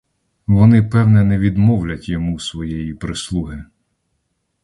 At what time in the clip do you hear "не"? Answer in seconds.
1.23-1.39